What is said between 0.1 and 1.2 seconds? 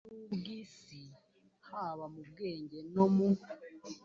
n ubw isi